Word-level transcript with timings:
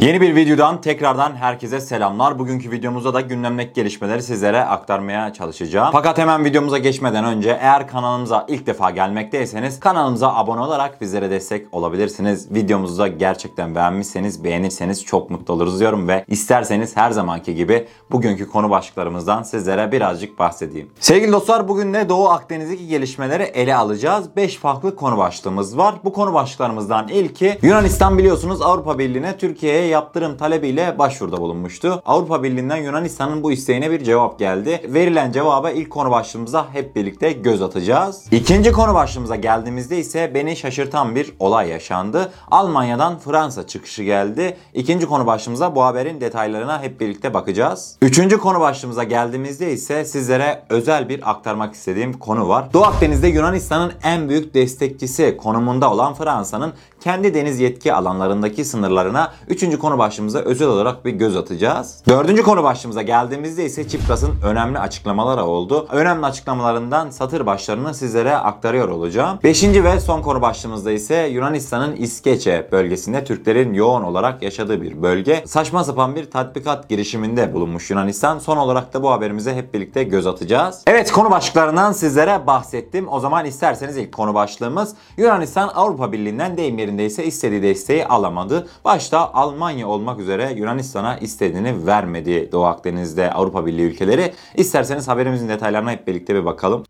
Yeni 0.00 0.20
bir 0.20 0.36
videodan 0.36 0.80
tekrardan 0.80 1.36
herkese 1.36 1.80
selamlar. 1.80 2.38
Bugünkü 2.38 2.70
videomuzda 2.70 3.14
da 3.14 3.20
gündemdeki 3.20 3.72
gelişmeleri 3.72 4.22
sizlere 4.22 4.60
aktarmaya 4.64 5.32
çalışacağım. 5.32 5.88
Fakat 5.92 6.18
hemen 6.18 6.44
videomuza 6.44 6.78
geçmeden 6.78 7.24
önce 7.24 7.58
eğer 7.60 7.88
kanalımıza 7.88 8.46
ilk 8.48 8.66
defa 8.66 8.90
gelmekteyseniz 8.90 9.80
kanalımıza 9.80 10.34
abone 10.34 10.60
olarak 10.60 11.00
bizlere 11.00 11.30
destek 11.30 11.74
olabilirsiniz. 11.74 12.54
Videomuzu 12.54 12.98
da 12.98 13.08
gerçekten 13.08 13.74
beğenmişseniz 13.74 14.44
beğenirseniz 14.44 15.04
çok 15.04 15.30
mutlu 15.30 15.54
oluruz 15.54 15.80
diyorum 15.80 16.08
ve 16.08 16.24
isterseniz 16.28 16.96
her 16.96 17.10
zamanki 17.10 17.54
gibi 17.54 17.86
bugünkü 18.10 18.48
konu 18.48 18.70
başlıklarımızdan 18.70 19.42
sizlere 19.42 19.92
birazcık 19.92 20.38
bahsedeyim. 20.38 20.90
Sevgili 21.00 21.32
dostlar 21.32 21.68
bugün 21.68 21.94
de 21.94 22.08
Doğu 22.08 22.28
Akdeniz'deki 22.28 22.86
gelişmeleri 22.86 23.42
ele 23.42 23.76
alacağız. 23.76 24.36
5 24.36 24.56
farklı 24.56 24.96
konu 24.96 25.18
başlığımız 25.18 25.78
var. 25.78 25.94
Bu 26.04 26.12
konu 26.12 26.34
başlıklarımızdan 26.34 27.08
ilki 27.08 27.58
Yunanistan 27.62 28.18
biliyorsunuz 28.18 28.62
Avrupa 28.62 28.98
Birliği'ne 28.98 29.36
Türkiye'ye 29.36 29.87
yaptırım 29.88 30.36
talebiyle 30.36 30.98
başvuruda 30.98 31.36
bulunmuştu. 31.40 32.02
Avrupa 32.06 32.42
Birliği'nden 32.42 32.76
Yunanistan'ın 32.76 33.42
bu 33.42 33.52
isteğine 33.52 33.90
bir 33.90 34.04
cevap 34.04 34.38
geldi. 34.38 34.80
Verilen 34.84 35.32
cevaba 35.32 35.70
ilk 35.70 35.90
konu 35.90 36.10
başlığımıza 36.10 36.66
hep 36.72 36.96
birlikte 36.96 37.32
göz 37.32 37.62
atacağız. 37.62 38.24
İkinci 38.30 38.72
konu 38.72 38.94
başlığımıza 38.94 39.36
geldiğimizde 39.36 39.98
ise 39.98 40.32
beni 40.34 40.56
şaşırtan 40.56 41.14
bir 41.14 41.32
olay 41.38 41.68
yaşandı. 41.68 42.32
Almanya'dan 42.50 43.18
Fransa 43.18 43.66
çıkışı 43.66 44.02
geldi. 44.02 44.56
İkinci 44.74 45.06
konu 45.06 45.26
başlığımıza 45.26 45.74
bu 45.74 45.84
haberin 45.84 46.20
detaylarına 46.20 46.82
hep 46.82 47.00
birlikte 47.00 47.34
bakacağız. 47.34 47.96
Üçüncü 48.02 48.38
konu 48.38 48.60
başlığımıza 48.60 49.04
geldiğimizde 49.04 49.72
ise 49.72 50.04
sizlere 50.04 50.62
özel 50.68 51.08
bir 51.08 51.30
aktarmak 51.30 51.74
istediğim 51.74 52.12
konu 52.12 52.48
var. 52.48 52.72
Doğu 52.72 52.84
Akdeniz'de 52.84 53.28
Yunanistan'ın 53.28 53.92
en 54.02 54.28
büyük 54.28 54.54
destekçisi 54.54 55.36
konumunda 55.36 55.92
olan 55.92 56.14
Fransa'nın 56.14 56.72
kendi 57.00 57.34
deniz 57.34 57.60
yetki 57.60 57.94
alanlarındaki 57.94 58.64
sınırlarına 58.64 59.32
üçüncü 59.78 59.90
konu 59.90 59.98
başlığımıza 59.98 60.38
özel 60.38 60.68
olarak 60.68 61.04
bir 61.04 61.10
göz 61.10 61.36
atacağız. 61.36 62.02
Dördüncü 62.08 62.42
konu 62.42 62.62
başlığımıza 62.62 63.02
geldiğimizde 63.02 63.64
ise 63.64 63.88
Çipras'ın 63.88 64.34
önemli 64.44 64.78
açıklamaları 64.78 65.44
oldu. 65.44 65.86
Önemli 65.92 66.26
açıklamalarından 66.26 67.10
satır 67.10 67.46
başlarını 67.46 67.94
sizlere 67.94 68.36
aktarıyor 68.36 68.88
olacağım. 68.88 69.38
Beşinci 69.44 69.84
ve 69.84 70.00
son 70.00 70.22
konu 70.22 70.42
başlığımızda 70.42 70.92
ise 70.92 71.14
Yunanistan'ın 71.14 71.96
İskeçe 71.96 72.68
bölgesinde 72.72 73.24
Türklerin 73.24 73.74
yoğun 73.74 74.02
olarak 74.02 74.42
yaşadığı 74.42 74.82
bir 74.82 75.02
bölge. 75.02 75.42
Saçma 75.46 75.84
sapan 75.84 76.16
bir 76.16 76.30
tatbikat 76.30 76.88
girişiminde 76.88 77.54
bulunmuş 77.54 77.90
Yunanistan. 77.90 78.38
Son 78.38 78.56
olarak 78.56 78.94
da 78.94 79.02
bu 79.02 79.10
haberimize 79.10 79.54
hep 79.54 79.74
birlikte 79.74 80.04
göz 80.04 80.26
atacağız. 80.26 80.82
Evet 80.86 81.12
konu 81.12 81.30
başlıklarından 81.30 81.92
sizlere 81.92 82.46
bahsettim. 82.46 83.08
O 83.10 83.20
zaman 83.20 83.46
isterseniz 83.46 83.96
ilk 83.96 84.12
konu 84.12 84.34
başlığımız 84.34 84.94
Yunanistan 85.16 85.68
Avrupa 85.68 86.12
Birliği'nden 86.12 86.56
deyim 86.56 86.78
yerindeyse 86.78 87.24
istediği 87.24 87.62
desteği 87.62 88.06
alamadı. 88.06 88.68
Başta 88.84 89.34
Almanya 89.34 89.67
olmak 89.86 90.20
üzere 90.20 90.52
Yunanistan'a 90.56 91.18
istediğini 91.18 91.86
vermedi 91.86 92.48
Doğu 92.52 92.64
Akdeniz'de 92.64 93.32
Avrupa 93.32 93.66
Birliği 93.66 93.82
ülkeleri. 93.82 94.32
İsterseniz 94.54 95.08
haberimizin 95.08 95.48
detaylarına 95.48 95.90
hep 95.90 96.06
birlikte 96.06 96.34
bir 96.34 96.44
bakalım. 96.44 96.84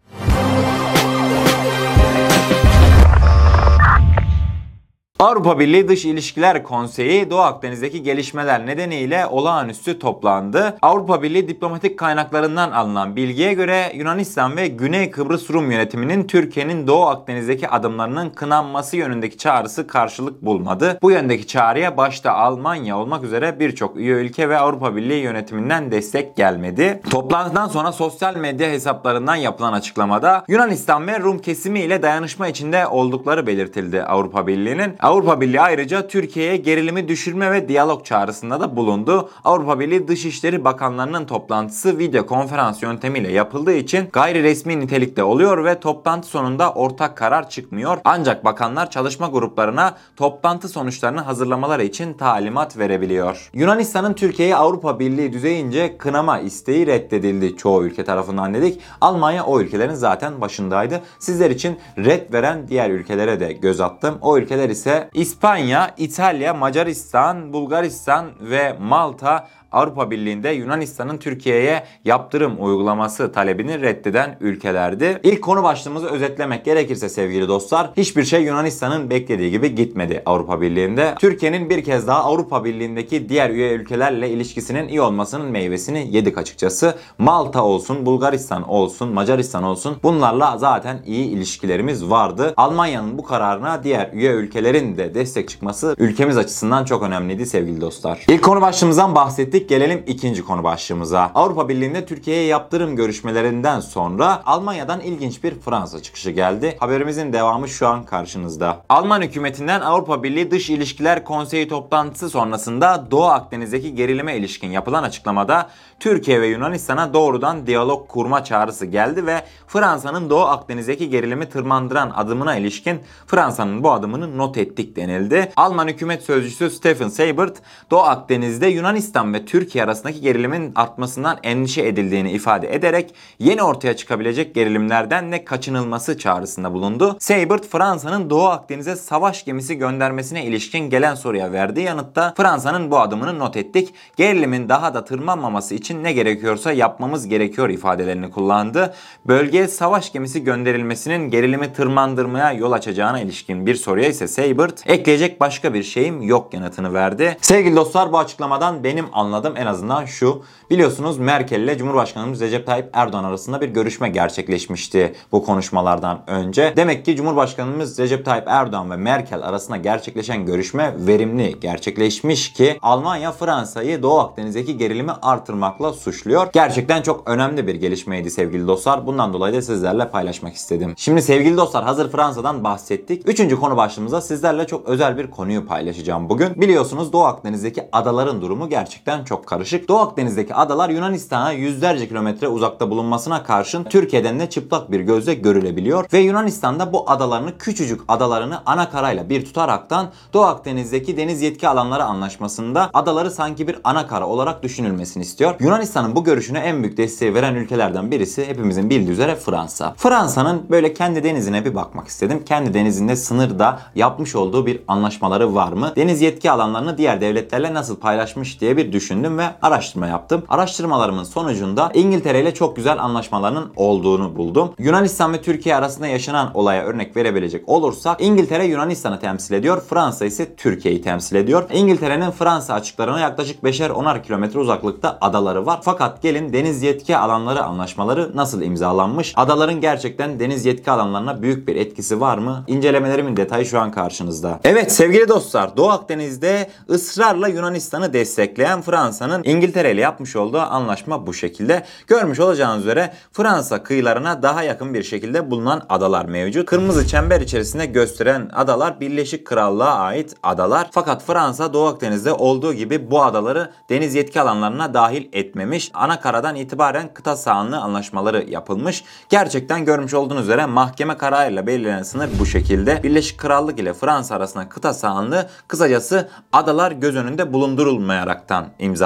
Avrupa 5.20 5.58
Birliği 5.58 5.88
Dış 5.88 6.04
İlişkiler 6.04 6.62
Konseyi 6.62 7.30
Doğu 7.30 7.40
Akdeniz'deki 7.40 8.02
gelişmeler 8.02 8.66
nedeniyle 8.66 9.26
olağanüstü 9.26 9.98
toplandı. 9.98 10.76
Avrupa 10.82 11.22
Birliği 11.22 11.48
diplomatik 11.48 11.98
kaynaklarından 11.98 12.70
alınan 12.70 13.16
bilgiye 13.16 13.52
göre 13.52 13.92
Yunanistan 13.94 14.56
ve 14.56 14.68
Güney 14.68 15.10
Kıbrıs 15.10 15.50
Rum 15.50 15.70
yönetiminin 15.70 16.26
Türkiye'nin 16.26 16.86
Doğu 16.86 17.06
Akdeniz'deki 17.06 17.68
adımlarının 17.68 18.30
kınanması 18.30 18.96
yönündeki 18.96 19.38
çağrısı 19.38 19.86
karşılık 19.86 20.42
bulmadı. 20.42 20.98
Bu 21.02 21.10
yöndeki 21.10 21.46
çağrıya 21.46 21.96
başta 21.96 22.32
Almanya 22.32 22.98
olmak 22.98 23.24
üzere 23.24 23.60
birçok 23.60 23.96
üye 23.96 24.14
ülke 24.14 24.48
ve 24.48 24.58
Avrupa 24.58 24.96
Birliği 24.96 25.22
yönetiminden 25.22 25.90
destek 25.90 26.36
gelmedi. 26.36 27.00
Toplantıdan 27.10 27.68
sonra 27.68 27.92
sosyal 27.92 28.36
medya 28.36 28.68
hesaplarından 28.68 29.36
yapılan 29.36 29.72
açıklamada 29.72 30.44
Yunanistan 30.48 31.06
ve 31.06 31.20
Rum 31.20 31.38
kesimi 31.38 31.80
ile 31.80 32.02
dayanışma 32.02 32.48
içinde 32.48 32.86
oldukları 32.86 33.46
belirtildi 33.46 34.02
Avrupa 34.02 34.46
Birliği'nin. 34.46 35.07
Avrupa 35.08 35.40
Birliği 35.40 35.60
ayrıca 35.60 36.06
Türkiye'ye 36.08 36.56
gerilimi 36.56 37.08
düşürme 37.08 37.52
ve 37.52 37.68
diyalog 37.68 38.04
çağrısında 38.04 38.60
da 38.60 38.76
bulundu. 38.76 39.30
Avrupa 39.44 39.80
Birliği 39.80 40.08
Dışişleri 40.08 40.64
Bakanlarının 40.64 41.26
toplantısı 41.26 41.98
video 41.98 42.26
konferans 42.26 42.82
yöntemiyle 42.82 43.32
yapıldığı 43.32 43.72
için 43.72 44.08
gayri 44.12 44.42
resmi 44.42 44.80
nitelikte 44.80 45.22
oluyor 45.22 45.64
ve 45.64 45.80
toplantı 45.80 46.28
sonunda 46.28 46.72
ortak 46.72 47.16
karar 47.16 47.50
çıkmıyor. 47.50 47.98
Ancak 48.04 48.44
bakanlar 48.44 48.90
çalışma 48.90 49.26
gruplarına 49.26 49.96
toplantı 50.16 50.68
sonuçlarını 50.68 51.20
hazırlamaları 51.20 51.84
için 51.84 52.14
talimat 52.14 52.78
verebiliyor. 52.78 53.50
Yunanistan'ın 53.54 54.14
Türkiye'yi 54.14 54.56
Avrupa 54.56 54.98
Birliği 54.98 55.32
düzeyince 55.32 55.98
kınama 55.98 56.38
isteği 56.38 56.86
reddedildi 56.86 57.56
çoğu 57.56 57.84
ülke 57.84 58.04
tarafından 58.04 58.54
dedik. 58.54 58.80
Almanya 59.00 59.44
o 59.44 59.60
ülkelerin 59.60 59.94
zaten 59.94 60.40
başındaydı. 60.40 61.00
Sizler 61.18 61.50
için 61.50 61.78
red 61.98 62.32
veren 62.32 62.68
diğer 62.68 62.90
ülkelere 62.90 63.40
de 63.40 63.52
göz 63.52 63.80
attım. 63.80 64.18
O 64.20 64.38
ülkeler 64.38 64.68
ise 64.68 64.97
İspanya, 65.14 65.94
İtalya, 65.96 66.54
Macaristan, 66.54 67.52
Bulgaristan 67.52 68.30
ve 68.40 68.76
Malta 68.80 69.48
Avrupa 69.72 70.10
Birliği'nde 70.10 70.48
Yunanistan'ın 70.48 71.18
Türkiye'ye 71.18 71.84
yaptırım 72.04 72.56
uygulaması 72.58 73.32
talebini 73.32 73.82
reddeden 73.82 74.36
ülkelerdi. 74.40 75.20
İlk 75.22 75.42
konu 75.42 75.62
başlığımızı 75.62 76.06
özetlemek 76.06 76.64
gerekirse 76.64 77.08
sevgili 77.08 77.48
dostlar, 77.48 77.90
hiçbir 77.96 78.24
şey 78.24 78.42
Yunanistan'ın 78.42 79.10
beklediği 79.10 79.50
gibi 79.50 79.74
gitmedi 79.74 80.22
Avrupa 80.26 80.60
Birliği'nde. 80.60 81.14
Türkiye'nin 81.20 81.70
bir 81.70 81.84
kez 81.84 82.06
daha 82.06 82.24
Avrupa 82.24 82.64
Birliği'ndeki 82.64 83.28
diğer 83.28 83.50
üye 83.50 83.72
ülkelerle 83.72 84.30
ilişkisinin 84.30 84.88
iyi 84.88 85.00
olmasının 85.00 85.50
meyvesini 85.50 86.08
yedik 86.10 86.38
açıkçası. 86.38 86.94
Malta 87.18 87.64
olsun, 87.64 88.06
Bulgaristan 88.06 88.68
olsun, 88.68 89.08
Macaristan 89.08 89.62
olsun 89.62 89.96
bunlarla 90.02 90.58
zaten 90.58 90.98
iyi 91.06 91.26
ilişkilerimiz 91.26 92.10
vardı. 92.10 92.54
Almanya'nın 92.56 93.18
bu 93.18 93.24
kararına 93.24 93.84
diğer 93.84 94.10
üye 94.12 94.32
ülkelerin 94.32 94.96
de 94.96 95.14
destek 95.14 95.48
çıkması 95.48 95.94
ülkemiz 95.98 96.36
açısından 96.36 96.84
çok 96.84 97.02
önemliydi 97.02 97.46
sevgili 97.46 97.80
dostlar. 97.80 98.24
İlk 98.28 98.42
konu 98.42 98.60
başlığımızdan 98.60 99.14
bahsettik 99.14 99.57
bahsettik. 99.58 99.68
Gelelim 99.68 100.04
ikinci 100.06 100.44
konu 100.44 100.64
başlığımıza. 100.64 101.30
Avrupa 101.34 101.68
Birliği'nde 101.68 102.06
Türkiye'ye 102.06 102.44
yaptırım 102.44 102.96
görüşmelerinden 102.96 103.80
sonra 103.80 104.42
Almanya'dan 104.46 105.00
ilginç 105.00 105.44
bir 105.44 105.54
Fransa 105.60 106.02
çıkışı 106.02 106.30
geldi. 106.30 106.76
Haberimizin 106.80 107.32
devamı 107.32 107.68
şu 107.68 107.88
an 107.88 108.04
karşınızda. 108.04 108.84
Alman 108.88 109.22
hükümetinden 109.22 109.80
Avrupa 109.80 110.22
Birliği 110.22 110.50
Dış 110.50 110.70
İlişkiler 110.70 111.24
Konseyi 111.24 111.68
toplantısı 111.68 112.30
sonrasında 112.30 113.06
Doğu 113.10 113.24
Akdeniz'deki 113.24 113.94
gerilime 113.94 114.36
ilişkin 114.36 114.70
yapılan 114.70 115.02
açıklamada 115.02 115.70
Türkiye 116.00 116.40
ve 116.40 116.46
Yunanistan'a 116.46 117.14
doğrudan 117.14 117.66
diyalog 117.66 118.08
kurma 118.08 118.44
çağrısı 118.44 118.86
geldi 118.86 119.26
ve 119.26 119.42
Fransa'nın 119.66 120.30
Doğu 120.30 120.44
Akdeniz'deki 120.44 121.10
gerilimi 121.10 121.48
tırmandıran 121.48 122.10
adımına 122.10 122.56
ilişkin 122.56 123.00
Fransa'nın 123.26 123.84
bu 123.84 123.92
adımını 123.92 124.38
not 124.38 124.56
ettik 124.56 124.96
denildi. 124.96 125.52
Alman 125.56 125.88
hükümet 125.88 126.22
sözcüsü 126.22 126.70
Stephen 126.70 127.08
Seibert, 127.08 127.56
Doğu 127.90 128.00
Akdeniz'de 128.00 128.66
Yunanistan 128.66 129.34
ve 129.34 129.44
Türkiye 129.48 129.84
arasındaki 129.84 130.20
gerilimin 130.20 130.72
artmasından 130.74 131.38
endişe 131.42 131.82
edildiğini 131.82 132.32
ifade 132.32 132.74
ederek 132.74 133.14
yeni 133.38 133.62
ortaya 133.62 133.96
çıkabilecek 133.96 134.54
gerilimlerden 134.54 135.30
ne 135.30 135.44
kaçınılması 135.44 136.18
çağrısında 136.18 136.72
bulundu. 136.72 137.16
Seibert 137.20 137.66
Fransa'nın 137.66 138.30
Doğu 138.30 138.46
Akdeniz'e 138.46 138.96
savaş 138.96 139.44
gemisi 139.44 139.78
göndermesine 139.78 140.44
ilişkin 140.44 140.90
gelen 140.90 141.14
soruya 141.14 141.52
verdiği 141.52 141.86
yanıtta 141.86 142.34
Fransa'nın 142.36 142.90
bu 142.90 142.98
adımını 143.00 143.38
not 143.38 143.56
ettik. 143.56 143.94
Gerilimin 144.16 144.68
daha 144.68 144.94
da 144.94 145.04
tırmanmaması 145.04 145.74
için 145.74 146.04
ne 146.04 146.12
gerekiyorsa 146.12 146.72
yapmamız 146.72 147.28
gerekiyor 147.28 147.68
ifadelerini 147.68 148.30
kullandı. 148.30 148.94
Bölgeye 149.26 149.68
savaş 149.68 150.12
gemisi 150.12 150.44
gönderilmesinin 150.44 151.30
gerilimi 151.30 151.72
tırmandırmaya 151.72 152.52
yol 152.52 152.72
açacağına 152.72 153.20
ilişkin 153.20 153.66
bir 153.66 153.74
soruya 153.74 154.08
ise 154.08 154.28
Seibert 154.28 154.82
ekleyecek 154.86 155.40
başka 155.40 155.74
bir 155.74 155.82
şeyim 155.82 156.22
yok 156.22 156.54
yanıtını 156.54 156.94
verdi. 156.94 157.36
Sevgili 157.40 157.76
dostlar 157.76 158.12
bu 158.12 158.18
açıklamadan 158.18 158.84
benim 158.84 159.06
anladığım 159.12 159.37
anladığım 159.38 159.56
en 159.56 159.66
azından 159.66 160.04
şu. 160.04 160.42
Biliyorsunuz 160.70 161.18
Merkel 161.18 161.60
ile 161.60 161.78
Cumhurbaşkanımız 161.78 162.40
Recep 162.40 162.66
Tayyip 162.66 162.88
Erdoğan 162.92 163.24
arasında 163.24 163.60
bir 163.60 163.68
görüşme 163.68 164.08
gerçekleşmişti 164.08 165.14
bu 165.32 165.44
konuşmalardan 165.44 166.22
önce. 166.26 166.72
Demek 166.76 167.04
ki 167.04 167.16
Cumhurbaşkanımız 167.16 167.98
Recep 167.98 168.24
Tayyip 168.24 168.48
Erdoğan 168.48 168.90
ve 168.90 168.96
Merkel 168.96 169.42
arasında 169.42 169.76
gerçekleşen 169.76 170.46
görüşme 170.46 170.94
verimli 170.98 171.60
gerçekleşmiş 171.60 172.52
ki 172.52 172.78
Almanya 172.82 173.32
Fransa'yı 173.32 174.02
Doğu 174.02 174.18
Akdeniz'deki 174.18 174.76
gerilimi 174.76 175.12
artırmakla 175.22 175.92
suçluyor. 175.92 176.48
Gerçekten 176.52 177.02
çok 177.02 177.28
önemli 177.28 177.66
bir 177.66 177.74
gelişmeydi 177.74 178.30
sevgili 178.30 178.66
dostlar. 178.66 179.06
Bundan 179.06 179.32
dolayı 179.32 179.54
da 179.54 179.62
sizlerle 179.62 180.08
paylaşmak 180.08 180.54
istedim. 180.54 180.94
Şimdi 180.96 181.22
sevgili 181.22 181.56
dostlar 181.56 181.84
hazır 181.84 182.10
Fransa'dan 182.10 182.64
bahsettik. 182.64 183.28
Üçüncü 183.28 183.60
konu 183.60 183.76
başlığımıza 183.76 184.20
sizlerle 184.20 184.66
çok 184.66 184.88
özel 184.88 185.18
bir 185.18 185.30
konuyu 185.30 185.66
paylaşacağım 185.66 186.28
bugün. 186.28 186.60
Biliyorsunuz 186.60 187.12
Doğu 187.12 187.24
Akdeniz'deki 187.24 187.82
adaların 187.92 188.42
durumu 188.42 188.68
gerçekten 188.68 189.24
çok 189.28 189.46
karışık. 189.46 189.88
Doğu 189.88 189.98
Akdeniz'deki 189.98 190.54
adalar 190.54 190.90
Yunanistan'a 190.90 191.52
yüzlerce 191.52 192.08
kilometre 192.08 192.48
uzakta 192.48 192.90
bulunmasına 192.90 193.42
karşın 193.42 193.84
Türkiye'den 193.84 194.40
de 194.40 194.50
çıplak 194.50 194.90
bir 194.90 195.00
gözle 195.00 195.34
görülebiliyor. 195.34 196.04
Ve 196.12 196.18
Yunanistan'da 196.18 196.92
bu 196.92 197.10
adalarını 197.10 197.58
küçücük 197.58 198.00
adalarını 198.08 198.62
ana 198.66 198.90
karayla 198.90 199.28
bir 199.28 199.44
tutaraktan 199.44 200.06
Doğu 200.32 200.44
Akdeniz'deki 200.44 201.16
deniz 201.16 201.42
yetki 201.42 201.68
alanları 201.68 202.04
anlaşmasında 202.04 202.90
adaları 202.94 203.30
sanki 203.30 203.68
bir 203.68 203.78
ana 203.84 204.06
kara 204.06 204.26
olarak 204.26 204.62
düşünülmesini 204.62 205.22
istiyor. 205.22 205.54
Yunanistan'ın 205.60 206.16
bu 206.16 206.24
görüşüne 206.24 206.58
en 206.58 206.82
büyük 206.82 206.96
desteği 206.96 207.34
veren 207.34 207.54
ülkelerden 207.54 208.10
birisi 208.10 208.46
hepimizin 208.46 208.90
bildiği 208.90 209.12
üzere 209.12 209.36
Fransa. 209.36 209.94
Fransa'nın 209.96 210.66
böyle 210.70 210.94
kendi 210.94 211.24
denizine 211.24 211.64
bir 211.64 211.74
bakmak 211.74 212.08
istedim. 212.08 212.42
Kendi 212.46 212.74
denizinde 212.74 213.16
sınırda 213.16 213.80
yapmış 213.94 214.36
olduğu 214.36 214.66
bir 214.66 214.80
anlaşmaları 214.88 215.54
var 215.54 215.72
mı? 215.72 215.92
Deniz 215.96 216.22
yetki 216.22 216.50
alanlarını 216.50 216.98
diğer 216.98 217.20
devletlerle 217.20 217.74
nasıl 217.74 217.96
paylaşmış 217.96 218.60
diye 218.60 218.76
bir 218.76 218.92
düşündüm 219.18 219.38
ve 219.38 219.46
araştırma 219.62 220.06
yaptım. 220.06 220.42
Araştırmalarımın 220.48 221.24
sonucunda 221.24 221.90
İngiltere 221.94 222.42
ile 222.42 222.54
çok 222.54 222.76
güzel 222.76 223.02
anlaşmalarının 223.02 223.72
olduğunu 223.76 224.36
buldum. 224.36 224.74
Yunanistan 224.78 225.32
ve 225.32 225.42
Türkiye 225.42 225.76
arasında 225.76 226.06
yaşanan 226.06 226.50
olaya 226.54 226.84
örnek 226.84 227.16
verebilecek 227.16 227.68
olursak 227.68 228.20
İngiltere 228.20 228.66
Yunanistan'ı 228.66 229.20
temsil 229.20 229.54
ediyor. 229.54 229.82
Fransa 229.90 230.24
ise 230.24 230.54
Türkiye'yi 230.56 231.02
temsil 231.02 231.36
ediyor. 231.36 231.70
İngiltere'nin 231.72 232.30
Fransa 232.30 232.74
açıklarına 232.74 233.20
yaklaşık 233.20 233.62
5'er 233.62 233.90
10'ar 233.90 234.22
kilometre 234.22 234.58
uzaklıkta 234.58 235.18
adaları 235.20 235.66
var. 235.66 235.80
Fakat 235.82 236.22
gelin 236.22 236.52
deniz 236.52 236.82
yetki 236.82 237.16
alanları 237.16 237.62
anlaşmaları 237.62 238.36
nasıl 238.36 238.62
imzalanmış? 238.62 239.32
Adaların 239.36 239.80
gerçekten 239.80 240.40
deniz 240.40 240.66
yetki 240.66 240.90
alanlarına 240.90 241.42
büyük 241.42 241.68
bir 241.68 241.76
etkisi 241.76 242.20
var 242.20 242.38
mı? 242.38 242.64
İncelemelerimin 242.66 243.36
detayı 243.36 243.66
şu 243.66 243.80
an 243.80 243.90
karşınızda. 243.90 244.60
Evet 244.64 244.92
sevgili 244.92 245.28
dostlar 245.28 245.76
Doğu 245.76 245.88
Akdeniz'de 245.88 246.70
ısrarla 246.90 247.48
Yunanistan'ı 247.48 248.12
destekleyen 248.12 248.82
Fransa'nın 249.08 249.42
İngiltere 249.44 249.92
ile 249.92 250.00
yapmış 250.00 250.36
olduğu 250.36 250.60
anlaşma 250.60 251.26
bu 251.26 251.34
şekilde. 251.34 251.84
Görmüş 252.06 252.40
olacağınız 252.40 252.82
üzere 252.82 253.12
Fransa 253.32 253.82
kıyılarına 253.82 254.42
daha 254.42 254.62
yakın 254.62 254.94
bir 254.94 255.02
şekilde 255.02 255.50
bulunan 255.50 255.82
adalar 255.88 256.24
mevcut. 256.24 256.66
Kırmızı 256.66 257.06
çember 257.06 257.40
içerisinde 257.40 257.86
gösteren 257.86 258.50
adalar 258.54 259.00
Birleşik 259.00 259.46
Krallığa 259.46 259.94
ait 259.94 260.34
adalar. 260.42 260.88
Fakat 260.92 261.24
Fransa 261.24 261.72
Doğu 261.72 261.86
Akdeniz'de 261.86 262.32
olduğu 262.32 262.72
gibi 262.72 263.10
bu 263.10 263.22
adaları 263.22 263.72
deniz 263.90 264.14
yetki 264.14 264.40
alanlarına 264.40 264.94
dahil 264.94 265.28
etmemiş. 265.32 265.90
Ana 265.94 266.20
karadan 266.20 266.56
itibaren 266.56 267.14
kıta 267.14 267.36
sahanlığı 267.36 267.78
anlaşmaları 267.78 268.50
yapılmış. 268.50 269.04
Gerçekten 269.28 269.84
görmüş 269.84 270.14
olduğunuz 270.14 270.42
üzere 270.42 270.66
mahkeme 270.66 271.16
kararıyla 271.16 271.66
belirlenen 271.66 272.02
sınır 272.02 272.28
bu 272.38 272.46
şekilde. 272.46 273.02
Birleşik 273.02 273.38
Krallık 273.38 273.78
ile 273.78 273.94
Fransa 273.94 274.34
arasında 274.34 274.68
kıta 274.68 274.94
sahanlığı 274.94 275.46
kısacası 275.68 276.28
adalar 276.52 276.92
göz 276.92 277.16
önünde 277.16 277.52
bulundurulmayaraktan 277.52 278.66
imzalanmış. 278.78 278.97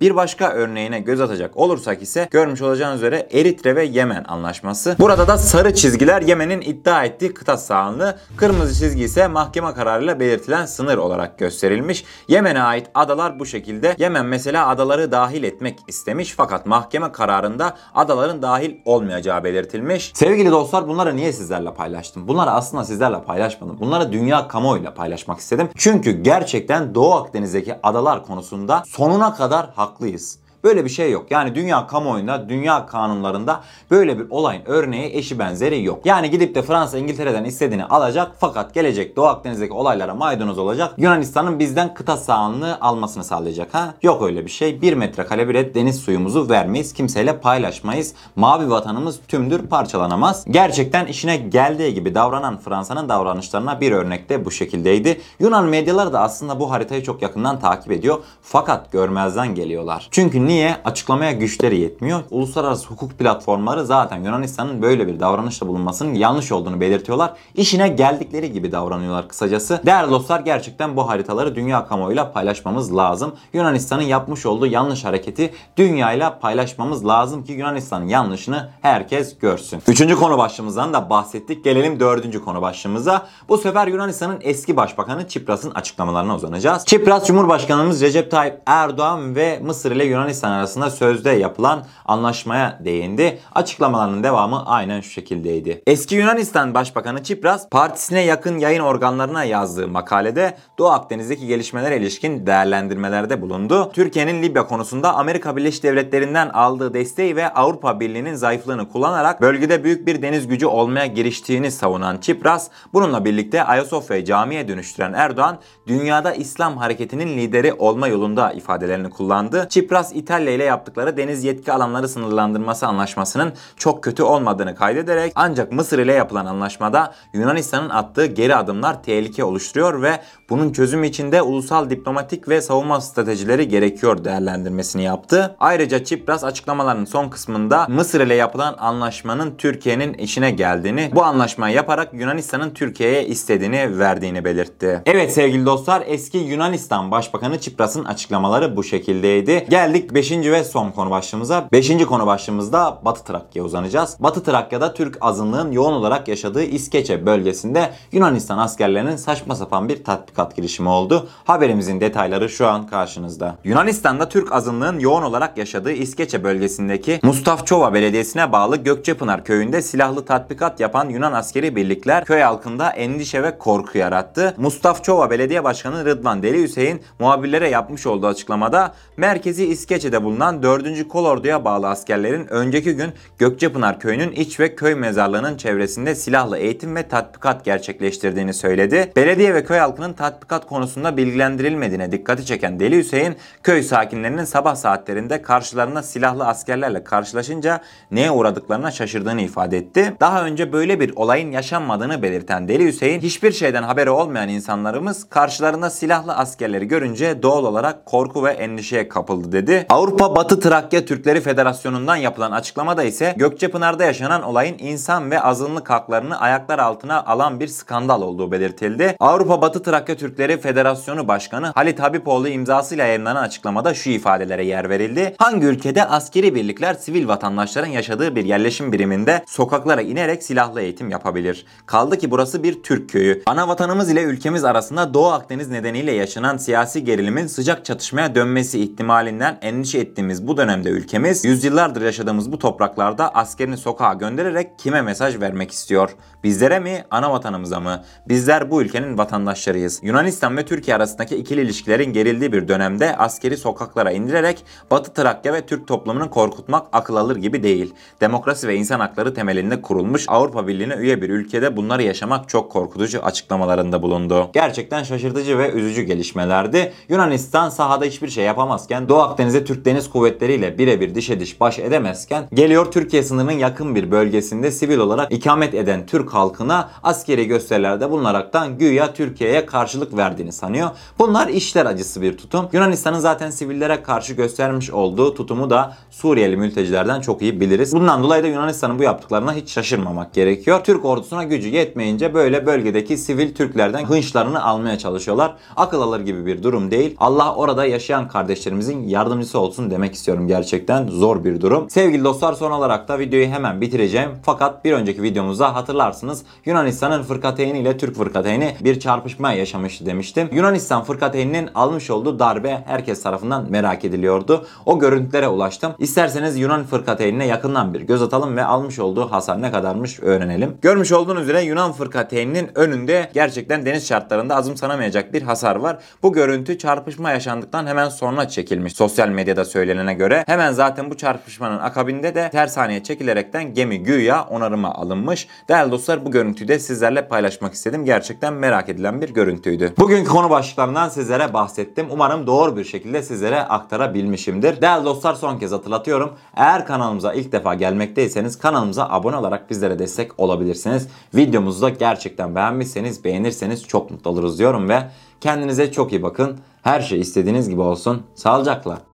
Bir 0.00 0.16
başka 0.16 0.50
örneğine 0.50 1.00
göz 1.00 1.20
atacak 1.20 1.56
olursak 1.56 2.02
ise 2.02 2.28
görmüş 2.30 2.62
olacağınız 2.62 2.96
üzere 2.96 3.28
Eritre 3.32 3.76
ve 3.76 3.84
Yemen 3.84 4.24
anlaşması. 4.28 4.96
Burada 4.98 5.28
da 5.28 5.38
sarı 5.38 5.74
çizgiler 5.74 6.22
Yemen'in 6.22 6.60
iddia 6.60 7.04
ettiği 7.04 7.34
kıta 7.34 7.56
sahanlığı, 7.56 8.18
kırmızı 8.36 8.80
çizgi 8.80 9.04
ise 9.04 9.28
mahkeme 9.28 9.74
kararıyla 9.74 10.20
belirtilen 10.20 10.66
sınır 10.66 10.98
olarak 10.98 11.38
gösterilmiş. 11.38 12.04
Yemen'e 12.28 12.62
ait 12.62 12.86
adalar 12.94 13.38
bu 13.38 13.46
şekilde. 13.46 13.96
Yemen 13.98 14.26
mesela 14.26 14.68
adaları 14.68 15.12
dahil 15.12 15.42
etmek 15.42 15.78
istemiş 15.88 16.34
fakat 16.36 16.66
mahkeme 16.66 17.12
kararında 17.12 17.76
adaların 17.94 18.42
dahil 18.42 18.76
olmayacağı 18.84 19.44
belirtilmiş. 19.44 20.12
Sevgili 20.14 20.50
dostlar 20.50 20.88
bunları 20.88 21.16
niye 21.16 21.32
sizlerle 21.32 21.74
paylaştım? 21.74 22.28
Bunları 22.28 22.50
aslında 22.50 22.84
sizlerle 22.84 23.22
paylaşmadım. 23.22 23.80
Bunları 23.80 24.12
dünya 24.12 24.48
kamuoyuyla 24.48 24.94
paylaşmak 24.94 25.38
istedim. 25.38 25.68
Çünkü 25.76 26.10
gerçekten 26.10 26.94
Doğu 26.94 27.14
Akdeniz'deki 27.14 27.74
adalar 27.82 28.26
konusunda 28.26 28.82
sonuna 29.16 29.34
kadar 29.34 29.70
haklıyız. 29.76 30.38
Böyle 30.66 30.84
bir 30.84 30.90
şey 30.90 31.10
yok. 31.10 31.26
Yani 31.30 31.54
dünya 31.54 31.86
kamuoyunda, 31.86 32.48
dünya 32.48 32.86
kanunlarında 32.86 33.60
böyle 33.90 34.18
bir 34.18 34.30
olayın 34.30 34.62
örneği 34.66 35.16
eşi 35.16 35.38
benzeri 35.38 35.84
yok. 35.84 36.00
Yani 36.06 36.30
gidip 36.30 36.54
de 36.54 36.62
Fransa 36.62 36.98
İngiltere'den 36.98 37.44
istediğini 37.44 37.84
alacak 37.84 38.32
fakat 38.38 38.74
gelecek 38.74 39.16
Doğu 39.16 39.26
Akdeniz'deki 39.26 39.72
olaylara 39.72 40.14
maydanoz 40.14 40.58
olacak. 40.58 40.94
Yunanistan'ın 40.96 41.58
bizden 41.58 41.94
kıta 41.94 42.16
sahanlığı 42.16 42.78
almasını 42.80 43.24
sağlayacak 43.24 43.74
ha? 43.74 43.94
Yok 44.02 44.22
öyle 44.22 44.44
bir 44.44 44.50
şey. 44.50 44.82
Bir 44.82 44.92
metrekare 44.92 45.48
bile 45.48 45.74
deniz 45.74 45.96
suyumuzu 45.96 46.48
vermeyiz. 46.48 46.92
Kimseyle 46.92 47.38
paylaşmayız. 47.38 48.14
Mavi 48.36 48.70
vatanımız 48.70 49.20
tümdür 49.28 49.66
parçalanamaz. 49.66 50.44
Gerçekten 50.50 51.06
işine 51.06 51.36
geldiği 51.36 51.94
gibi 51.94 52.14
davranan 52.14 52.58
Fransa'nın 52.58 53.08
davranışlarına 53.08 53.80
bir 53.80 53.92
örnek 53.92 54.28
de 54.28 54.44
bu 54.44 54.50
şekildeydi. 54.50 55.20
Yunan 55.40 55.64
medyaları 55.64 56.12
da 56.12 56.20
aslında 56.20 56.60
bu 56.60 56.70
haritayı 56.70 57.02
çok 57.02 57.22
yakından 57.22 57.60
takip 57.60 57.92
ediyor. 57.92 58.18
Fakat 58.42 58.92
görmezden 58.92 59.54
geliyorlar. 59.54 60.08
Çünkü 60.10 60.46
niye? 60.46 60.55
Açıklamaya 60.84 61.32
güçleri 61.32 61.78
yetmiyor. 61.78 62.20
Uluslararası 62.30 62.88
hukuk 62.88 63.18
platformları 63.18 63.86
zaten 63.86 64.24
Yunanistan'ın 64.24 64.82
böyle 64.82 65.06
bir 65.06 65.20
davranışta 65.20 65.66
bulunmasının 65.66 66.14
yanlış 66.14 66.52
olduğunu 66.52 66.80
belirtiyorlar. 66.80 67.32
İşine 67.54 67.88
geldikleri 67.88 68.52
gibi 68.52 68.72
davranıyorlar 68.72 69.28
kısacası. 69.28 69.80
Değerli 69.86 70.10
dostlar 70.10 70.40
gerçekten 70.40 70.96
bu 70.96 71.08
haritaları 71.08 71.54
dünya 71.54 71.86
kamuoyuyla 71.86 72.32
paylaşmamız 72.32 72.96
lazım. 72.96 73.34
Yunanistan'ın 73.52 74.02
yapmış 74.02 74.46
olduğu 74.46 74.66
yanlış 74.66 75.04
hareketi 75.04 75.54
dünyayla 75.76 76.38
paylaşmamız 76.38 77.06
lazım 77.06 77.44
ki 77.44 77.52
Yunanistan'ın 77.52 78.08
yanlışını 78.08 78.68
herkes 78.82 79.38
görsün. 79.38 79.82
Üçüncü 79.88 80.16
konu 80.16 80.38
başlığımızdan 80.38 80.92
da 80.92 81.10
bahsettik. 81.10 81.64
Gelelim 81.64 82.00
dördüncü 82.00 82.44
konu 82.44 82.62
başlığımıza. 82.62 83.26
Bu 83.48 83.58
sefer 83.58 83.86
Yunanistan'ın 83.86 84.38
eski 84.40 84.76
başbakanı 84.76 85.28
Çipras'ın 85.28 85.70
açıklamalarına 85.70 86.34
uzanacağız. 86.34 86.84
Çipras 86.86 87.26
Cumhurbaşkanımız 87.26 88.02
Recep 88.02 88.30
Tayyip 88.30 88.60
Erdoğan 88.66 89.36
ve 89.36 89.60
Mısır 89.64 89.92
ile 89.92 90.04
Yunanistan 90.04 90.45
arasında 90.50 90.90
sözde 90.90 91.30
yapılan 91.30 91.84
anlaşmaya 92.06 92.78
değindi. 92.84 93.38
Açıklamalarının 93.54 94.22
devamı 94.22 94.66
aynen 94.66 95.00
şu 95.00 95.10
şekildeydi. 95.10 95.82
Eski 95.86 96.14
Yunanistan 96.14 96.74
Başbakanı 96.74 97.22
Çipras 97.22 97.68
partisine 97.68 98.20
yakın 98.20 98.58
yayın 98.58 98.80
organlarına 98.80 99.44
yazdığı 99.44 99.88
makalede 99.88 100.56
Doğu 100.78 100.88
Akdeniz'deki 100.88 101.46
gelişmelere 101.46 101.96
ilişkin 101.96 102.46
değerlendirmelerde 102.46 103.42
bulundu. 103.42 103.90
Türkiye'nin 103.92 104.42
Libya 104.42 104.66
konusunda 104.66 105.14
Amerika 105.14 105.56
Birleşik 105.56 105.82
Devletleri'nden 105.82 106.48
aldığı 106.48 106.94
desteği 106.94 107.36
ve 107.36 107.52
Avrupa 107.52 108.00
Birliği'nin 108.00 108.34
zayıflığını 108.34 108.88
kullanarak 108.88 109.40
bölgede 109.40 109.84
büyük 109.84 110.06
bir 110.06 110.22
deniz 110.22 110.48
gücü 110.48 110.66
olmaya 110.66 111.06
giriştiğini 111.06 111.70
savunan 111.70 112.18
Çipras, 112.18 112.68
bununla 112.92 113.24
birlikte 113.24 113.64
Ayasofya'yı 113.64 114.24
camiye 114.24 114.68
dönüştüren 114.68 115.12
Erdoğan, 115.12 115.58
dünyada 115.86 116.34
İslam 116.34 116.76
hareketinin 116.76 117.38
lideri 117.38 117.72
olma 117.72 118.08
yolunda 118.08 118.52
ifadelerini 118.52 119.10
kullandı. 119.10 119.66
Çipras, 119.70 120.12
İtalya 120.26 120.52
ile 120.52 120.64
yaptıkları 120.64 121.16
deniz 121.16 121.44
yetki 121.44 121.72
alanları 121.72 122.08
sınırlandırması 122.08 122.86
anlaşmasının 122.86 123.52
çok 123.76 124.04
kötü 124.04 124.22
olmadığını 124.22 124.74
kaydederek 124.74 125.32
ancak 125.34 125.72
Mısır 125.72 125.98
ile 125.98 126.12
yapılan 126.12 126.46
anlaşmada 126.46 127.14
Yunanistan'ın 127.32 127.90
attığı 127.90 128.26
geri 128.26 128.56
adımlar 128.56 129.02
tehlike 129.02 129.44
oluşturuyor 129.44 130.02
ve 130.02 130.20
bunun 130.50 130.72
çözümü 130.72 131.06
için 131.06 131.32
de 131.32 131.42
ulusal 131.42 131.90
diplomatik 131.90 132.48
ve 132.48 132.60
savunma 132.60 133.00
stratejileri 133.00 133.68
gerekiyor 133.68 134.24
değerlendirmesini 134.24 135.02
yaptı. 135.02 135.56
Ayrıca 135.60 136.04
Çipras 136.04 136.44
açıklamalarının 136.44 137.04
son 137.04 137.28
kısmında 137.28 137.86
Mısır 137.88 138.20
ile 138.20 138.34
yapılan 138.34 138.76
anlaşmanın 138.78 139.54
Türkiye'nin 139.58 140.14
işine 140.14 140.50
geldiğini, 140.50 141.10
bu 141.14 141.24
anlaşmayı 141.24 141.76
yaparak 141.76 142.14
Yunanistan'ın 142.14 142.70
Türkiye'ye 142.70 143.26
istediğini 143.26 143.98
verdiğini 143.98 144.44
belirtti. 144.44 145.02
Evet 145.06 145.32
sevgili 145.32 145.66
dostlar 145.66 146.02
eski 146.06 146.38
Yunanistan 146.38 147.10
Başbakanı 147.10 147.60
Çipras'ın 147.60 148.04
açıklamaları 148.04 148.76
bu 148.76 148.84
şekildeydi. 148.84 149.66
Geldik 149.70 150.15
5. 150.16 150.30
ve 150.32 150.64
son 150.64 150.90
konu 150.90 151.10
başlığımıza. 151.10 151.68
5. 151.72 152.06
konu 152.06 152.26
başlığımızda 152.26 152.98
Batı 153.04 153.24
Trakya'ya 153.24 153.66
uzanacağız. 153.66 154.16
Batı 154.20 154.42
Trakya'da 154.42 154.94
Türk 154.94 155.18
azınlığın 155.20 155.72
yoğun 155.72 155.92
olarak 155.92 156.28
yaşadığı 156.28 156.62
İskeçe 156.62 157.26
bölgesinde 157.26 157.90
Yunanistan 158.12 158.58
askerlerinin 158.58 159.16
saçma 159.16 159.54
sapan 159.54 159.88
bir 159.88 160.04
tatbikat 160.04 160.56
girişimi 160.56 160.88
oldu. 160.88 161.28
Haberimizin 161.44 162.00
detayları 162.00 162.48
şu 162.48 162.66
an 162.66 162.86
karşınızda. 162.86 163.56
Yunanistan'da 163.64 164.28
Türk 164.28 164.52
azınlığın 164.52 164.98
yoğun 164.98 165.22
olarak 165.22 165.58
yaşadığı 165.58 165.92
İskeçe 165.92 166.44
bölgesindeki 166.44 167.20
Mustafçova 167.22 167.94
Belediyesi'ne 167.94 168.52
bağlı 168.52 168.76
Gökçepınar 168.76 169.44
köyünde 169.44 169.82
silahlı 169.82 170.24
tatbikat 170.24 170.80
yapan 170.80 171.08
Yunan 171.08 171.32
askeri 171.32 171.76
birlikler 171.76 172.24
köy 172.24 172.40
halkında 172.40 172.90
endişe 172.90 173.42
ve 173.42 173.58
korku 173.58 173.98
yarattı. 173.98 174.54
Mustafçova 174.56 175.30
Belediye 175.30 175.64
Başkanı 175.64 176.04
Rıdvan 176.04 176.42
Deli 176.42 176.62
Hüseyin 176.62 177.02
muhabirlere 177.18 177.68
yapmış 177.68 178.06
olduğu 178.06 178.26
açıklamada 178.26 178.94
merkezi 179.16 179.66
İskeçe 179.66 180.05
Büyükelçi'de 180.06 180.24
bulunan 180.24 180.62
4. 180.62 181.08
Kolordu'ya 181.08 181.64
bağlı 181.64 181.88
askerlerin 181.88 182.46
önceki 182.46 182.96
gün 182.96 183.12
Gökçepınar 183.38 184.00
köyünün 184.00 184.32
iç 184.32 184.60
ve 184.60 184.74
köy 184.74 184.94
mezarlığının 184.94 185.56
çevresinde 185.56 186.14
silahlı 186.14 186.58
eğitim 186.58 186.96
ve 186.96 187.08
tatbikat 187.08 187.64
gerçekleştirdiğini 187.64 188.54
söyledi. 188.54 189.12
Belediye 189.16 189.54
ve 189.54 189.64
köy 189.64 189.78
halkının 189.78 190.12
tatbikat 190.12 190.66
konusunda 190.66 191.16
bilgilendirilmediğine 191.16 192.12
dikkati 192.12 192.46
çeken 192.46 192.80
Deli 192.80 192.98
Hüseyin, 192.98 193.36
köy 193.62 193.82
sakinlerinin 193.82 194.44
sabah 194.44 194.74
saatlerinde 194.74 195.42
karşılarına 195.42 196.02
silahlı 196.02 196.46
askerlerle 196.46 197.04
karşılaşınca 197.04 197.80
neye 198.10 198.30
uğradıklarına 198.30 198.90
şaşırdığını 198.90 199.40
ifade 199.40 199.76
etti. 199.76 200.12
Daha 200.20 200.44
önce 200.44 200.72
böyle 200.72 201.00
bir 201.00 201.12
olayın 201.16 201.50
yaşanmadığını 201.50 202.22
belirten 202.22 202.68
Deli 202.68 202.86
Hüseyin, 202.86 203.20
hiçbir 203.20 203.52
şeyden 203.52 203.82
haberi 203.82 204.10
olmayan 204.10 204.48
insanlarımız 204.48 205.28
karşılarında 205.28 205.90
silahlı 205.90 206.34
askerleri 206.34 206.88
görünce 206.88 207.42
doğal 207.42 207.64
olarak 207.64 208.06
korku 208.06 208.44
ve 208.44 208.50
endişeye 208.50 209.08
kapıldı 209.08 209.52
dedi. 209.52 209.86
Avrupa 209.96 210.36
Batı 210.36 210.60
Trakya 210.60 211.04
Türkleri 211.04 211.40
Federasyonu'ndan 211.40 212.16
yapılan 212.16 212.52
açıklamada 212.52 213.04
ise 213.04 213.34
Gökçepınar'da 213.36 214.04
yaşanan 214.04 214.42
olayın 214.42 214.76
insan 214.78 215.30
ve 215.30 215.40
azınlık 215.40 215.90
haklarını 215.90 216.40
ayaklar 216.40 216.78
altına 216.78 217.24
alan 217.24 217.60
bir 217.60 217.68
skandal 217.68 218.22
olduğu 218.22 218.52
belirtildi. 218.52 219.16
Avrupa 219.20 219.62
Batı 219.62 219.82
Trakya 219.82 220.16
Türkleri 220.16 220.60
Federasyonu 220.60 221.28
Başkanı 221.28 221.66
Halit 221.74 222.00
Habipoğlu 222.00 222.48
imzasıyla 222.48 223.06
yayınlanan 223.06 223.42
açıklamada 223.42 223.94
şu 223.94 224.10
ifadelere 224.10 224.64
yer 224.64 224.90
verildi. 224.90 225.34
Hangi 225.38 225.66
ülkede 225.66 226.04
askeri 226.04 226.54
birlikler 226.54 226.94
sivil 226.94 227.28
vatandaşların 227.28 227.90
yaşadığı 227.90 228.36
bir 228.36 228.44
yerleşim 228.44 228.92
biriminde 228.92 229.44
sokaklara 229.46 230.02
inerek 230.02 230.42
silahlı 230.42 230.80
eğitim 230.80 231.10
yapabilir? 231.10 231.66
Kaldı 231.86 232.18
ki 232.18 232.30
burası 232.30 232.62
bir 232.62 232.82
Türk 232.82 233.10
köyü. 233.10 233.42
Ana 233.46 233.68
vatanımız 233.68 234.10
ile 234.10 234.22
ülkemiz 234.22 234.64
arasında 234.64 235.14
Doğu 235.14 235.26
Akdeniz 235.26 235.68
nedeniyle 235.68 236.12
yaşanan 236.12 236.56
siyasi 236.56 237.04
gerilimin 237.04 237.46
sıcak 237.46 237.84
çatışmaya 237.84 238.34
dönmesi 238.34 238.80
ihtimalinden 238.80 239.58
endişe 239.62 239.85
ettiğimiz 239.94 240.46
bu 240.46 240.56
dönemde 240.56 240.88
ülkemiz 240.88 241.44
yüzyıllardır 241.44 242.02
yaşadığımız 242.02 242.52
bu 242.52 242.58
topraklarda 242.58 243.34
askerini 243.34 243.76
sokağa 243.76 244.14
göndererek 244.14 244.78
kime 244.78 245.02
mesaj 245.02 245.40
vermek 245.40 245.70
istiyor? 245.70 246.16
Bizlere 246.44 246.80
mi, 246.80 247.04
ana 247.10 247.32
vatanımıza 247.32 247.80
mı? 247.80 248.02
Bizler 248.28 248.70
bu 248.70 248.82
ülkenin 248.82 249.18
vatandaşlarıyız. 249.18 250.00
Yunanistan 250.02 250.56
ve 250.56 250.64
Türkiye 250.64 250.96
arasındaki 250.96 251.36
ikili 251.36 251.60
ilişkilerin 251.60 252.12
gerildiği 252.12 252.52
bir 252.52 252.68
dönemde 252.68 253.16
askeri 253.16 253.56
sokaklara 253.56 254.10
indirerek 254.10 254.64
Batı 254.90 255.12
Trakya 255.12 255.52
ve 255.52 255.66
Türk 255.66 255.88
toplumunu 255.88 256.30
korkutmak 256.30 256.86
akıl 256.92 257.16
alır 257.16 257.36
gibi 257.36 257.62
değil. 257.62 257.94
Demokrasi 258.20 258.68
ve 258.68 258.76
insan 258.76 259.00
hakları 259.00 259.34
temelinde 259.34 259.82
kurulmuş 259.82 260.24
Avrupa 260.28 260.66
Birliği'ne 260.66 260.94
üye 260.94 261.22
bir 261.22 261.30
ülkede 261.30 261.76
bunları 261.76 262.02
yaşamak 262.02 262.48
çok 262.48 262.72
korkutucu 262.72 263.22
açıklamalarında 263.22 264.02
bulundu. 264.02 264.50
Gerçekten 264.52 265.02
şaşırtıcı 265.02 265.58
ve 265.58 265.70
üzücü 265.70 266.02
gelişmelerdi. 266.02 266.92
Yunanistan 267.08 267.68
sahada 267.68 268.04
hiçbir 268.04 268.28
şey 268.28 268.44
yapamazken 268.44 269.08
Doğu 269.08 269.18
Akdeniz'de 269.18 269.64
Türk 269.64 269.75
Deniz 269.84 270.10
Kuvvetleri'yle 270.10 270.78
birebir 270.78 271.14
dişe 271.14 271.40
diş 271.40 271.60
baş 271.60 271.78
edemezken 271.78 272.48
geliyor 272.54 272.92
Türkiye 272.92 273.22
sınırının 273.22 273.52
yakın 273.52 273.94
bir 273.94 274.10
bölgesinde 274.10 274.70
sivil 274.70 274.98
olarak 274.98 275.32
ikamet 275.32 275.74
eden 275.74 276.06
Türk 276.06 276.34
halkına 276.34 276.90
askeri 277.02 277.46
gösterilerde 277.46 278.10
bulunaraktan 278.10 278.78
güya 278.78 279.14
Türkiye'ye 279.14 279.66
karşılık 279.66 280.16
verdiğini 280.16 280.52
sanıyor. 280.52 280.90
Bunlar 281.18 281.48
işler 281.48 281.86
acısı 281.86 282.22
bir 282.22 282.36
tutum. 282.36 282.68
Yunanistan'ın 282.72 283.18
zaten 283.18 283.50
sivillere 283.50 284.02
karşı 284.02 284.32
göstermiş 284.32 284.90
olduğu 284.90 285.34
tutumu 285.34 285.70
da 285.70 285.96
Suriyeli 286.10 286.56
mültecilerden 286.56 287.20
çok 287.20 287.42
iyi 287.42 287.60
biliriz. 287.60 287.94
Bundan 287.94 288.22
dolayı 288.22 288.42
da 288.42 288.46
Yunanistan'ın 288.46 288.98
bu 288.98 289.02
yaptıklarına 289.02 289.54
hiç 289.54 289.70
şaşırmamak 289.70 290.34
gerekiyor. 290.34 290.80
Türk 290.84 291.04
ordusuna 291.04 291.44
gücü 291.44 291.68
yetmeyince 291.68 292.34
böyle 292.34 292.66
bölgedeki 292.66 293.18
sivil 293.18 293.54
Türklerden 293.54 294.04
hınçlarını 294.04 294.64
almaya 294.64 294.98
çalışıyorlar. 294.98 295.56
Akıl 295.76 296.02
alır 296.02 296.20
gibi 296.20 296.46
bir 296.46 296.62
durum 296.62 296.90
değil. 296.90 297.16
Allah 297.18 297.54
orada 297.54 297.86
yaşayan 297.86 298.28
kardeşlerimizin 298.28 299.08
yardımcısı 299.08 299.58
olsun 299.58 299.65
demek 299.66 300.14
istiyorum 300.14 300.48
gerçekten. 300.48 301.06
Zor 301.08 301.44
bir 301.44 301.60
durum. 301.60 301.90
Sevgili 301.90 302.24
dostlar 302.24 302.52
son 302.52 302.70
olarak 302.70 303.08
da 303.08 303.18
videoyu 303.18 303.46
hemen 303.46 303.80
bitireceğim. 303.80 304.30
Fakat 304.42 304.84
bir 304.84 304.92
önceki 304.92 305.22
videomuzda 305.22 305.74
hatırlarsınız 305.74 306.42
Yunanistan'ın 306.64 307.22
fırkateyni 307.22 307.78
ile 307.78 307.96
Türk 307.96 308.16
fırkateyni 308.16 308.76
bir 308.80 309.00
çarpışma 309.00 309.52
yaşamıştı 309.52 310.06
demiştim. 310.06 310.48
Yunanistan 310.52 311.04
fırkateyninin 311.04 311.68
almış 311.74 312.10
olduğu 312.10 312.38
darbe 312.38 312.82
herkes 312.86 313.22
tarafından 313.22 313.66
merak 313.70 314.04
ediliyordu. 314.04 314.66
O 314.86 314.98
görüntülere 314.98 315.48
ulaştım. 315.48 315.92
İsterseniz 315.98 316.58
Yunan 316.58 316.84
fırkateynine 316.84 317.46
yakından 317.46 317.94
bir 317.94 318.00
göz 318.00 318.22
atalım 318.22 318.56
ve 318.56 318.64
almış 318.64 318.98
olduğu 318.98 319.32
hasar 319.32 319.62
ne 319.62 319.72
kadarmış 319.72 320.20
öğrenelim. 320.20 320.76
Görmüş 320.82 321.12
olduğunuz 321.12 321.42
üzere 321.42 321.62
Yunan 321.62 321.92
fırkateyninin 321.92 322.70
önünde 322.74 323.30
gerçekten 323.34 323.86
deniz 323.86 324.08
şartlarında 324.08 324.56
azımsanamayacak 324.56 325.32
bir 325.32 325.42
hasar 325.42 325.76
var. 325.76 325.98
Bu 326.22 326.32
görüntü 326.32 326.78
çarpışma 326.78 327.30
yaşandıktan 327.30 327.86
hemen 327.86 328.08
sonra 328.08 328.48
çekilmiş. 328.48 328.92
Sosyal 328.92 329.28
medyada 329.56 329.64
söylenene 329.64 330.14
göre 330.14 330.44
hemen 330.46 330.72
zaten 330.72 331.10
bu 331.10 331.16
çarpışmanın 331.16 331.78
akabinde 331.78 332.34
de 332.34 332.50
tersaneye 332.50 333.02
çekilerekten 333.02 333.74
gemi 333.74 334.02
güya 334.02 334.46
onarıma 334.50 334.94
alınmış. 334.94 335.48
Değerli 335.68 335.90
dostlar 335.90 336.24
bu 336.24 336.30
görüntüyü 336.30 336.68
de 336.68 336.78
sizlerle 336.78 337.28
paylaşmak 337.28 337.74
istedim. 337.74 338.04
Gerçekten 338.04 338.52
merak 338.52 338.88
edilen 338.88 339.20
bir 339.20 339.34
görüntüydü. 339.34 339.92
Bugünkü 339.98 340.30
konu 340.30 340.50
başlıklarından 340.50 341.08
sizlere 341.08 341.52
bahsettim. 341.52 342.06
Umarım 342.10 342.46
doğru 342.46 342.76
bir 342.76 342.84
şekilde 342.84 343.22
sizlere 343.22 343.60
aktarabilmişimdir. 343.60 344.80
Değerli 344.80 345.04
dostlar 345.04 345.34
son 345.34 345.58
kez 345.58 345.72
hatırlatıyorum. 345.72 346.32
Eğer 346.56 346.86
kanalımıza 346.86 347.32
ilk 347.32 347.52
defa 347.52 347.74
gelmekteyseniz 347.74 348.58
kanalımıza 348.58 349.08
abone 349.08 349.36
olarak 349.36 349.70
bizlere 349.70 349.98
destek 349.98 350.40
olabilirsiniz. 350.40 351.08
Videomuzu 351.34 351.82
da 351.82 351.88
gerçekten 351.88 352.54
beğenmişseniz 352.54 353.24
beğenirseniz 353.24 353.84
çok 353.84 354.10
mutlu 354.10 354.30
oluruz 354.30 354.58
diyorum 354.58 354.88
ve 354.88 355.02
kendinize 355.40 355.92
çok 355.92 356.12
iyi 356.12 356.22
bakın. 356.22 356.58
Her 356.86 357.00
şey 357.00 357.20
istediğiniz 357.20 357.68
gibi 357.68 357.80
olsun. 357.80 358.22
Sağlıcakla. 358.34 359.05